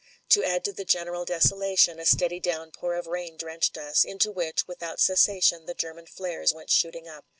To 0.29 0.43
add 0.43 0.63
to 0.65 0.71
the 0.73 0.83
general 0.83 1.25
desolation 1.25 1.99
a 1.99 2.07
steady 2.07 2.39
downpour 2.39 2.95
of 2.95 3.05
rain 3.05 3.37
drenched 3.37 3.77
us, 3.77 4.03
into 4.03 4.31
which, 4.31 4.67
without 4.67 4.99
cessation 4.99 5.67
the 5.67 5.75
German 5.75 6.07
flares 6.07 6.51
went 6.51 6.71
shooting 6.71 7.07
up. 7.07 7.25